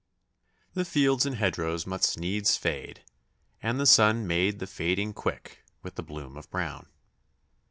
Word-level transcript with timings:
The 0.73 0.83
fields 0.83 1.27
and 1.27 1.35
hedgerows 1.35 1.85
must 1.85 2.17
needs 2.17 2.57
fade, 2.57 3.03
and 3.61 3.79
the 3.79 3.85
sun 3.85 4.25
made 4.25 4.57
the 4.57 4.65
fading 4.65 5.13
quick 5.13 5.63
with 5.83 5.93
the 5.93 6.01
bloom 6.01 6.37
of 6.37 6.49
brown. 6.49 6.87